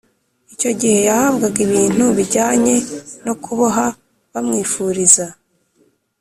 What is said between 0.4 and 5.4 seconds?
Icyo gihe yahabwaga ibintu bijyanye no kuboha bamwifuriza